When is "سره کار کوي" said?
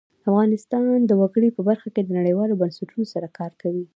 3.13-3.85